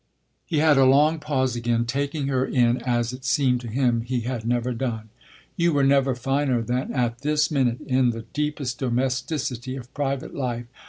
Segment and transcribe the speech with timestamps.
[0.47, 4.21] He had a long pause again, taking her in as it seemed to him he
[4.21, 5.09] had never done.
[5.55, 10.65] "You were never finer than at this minute, in the deepest domesticity of private life.